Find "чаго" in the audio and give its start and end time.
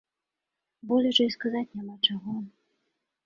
2.09-2.35